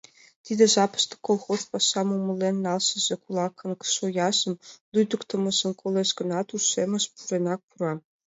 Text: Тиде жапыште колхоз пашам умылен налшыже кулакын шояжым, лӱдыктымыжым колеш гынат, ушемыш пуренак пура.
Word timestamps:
Тиде 0.45 0.63
жапыште 0.73 1.15
колхоз 1.27 1.61
пашам 1.71 2.07
умылен 2.17 2.55
налшыже 2.65 3.15
кулакын 3.23 3.71
шояжым, 3.95 4.53
лӱдыктымыжым 4.93 5.71
колеш 5.81 6.09
гынат, 6.19 6.47
ушемыш 6.55 7.05
пуренак 7.15 7.61
пура. 7.69 7.93